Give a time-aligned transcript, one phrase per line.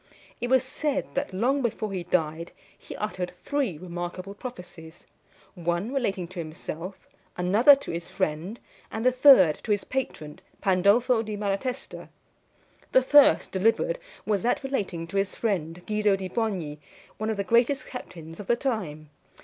[0.41, 5.05] It was said that, long before he died, he uttered three remarkable prophecies
[5.53, 8.59] one relating to himself, another to his friend,
[8.91, 12.09] and the third to his patron, Pandolfo di Malatesta.
[12.91, 16.79] The first delivered was that relating to his friend Guido di Bogni,
[17.19, 19.11] one of the greatest captains of the time.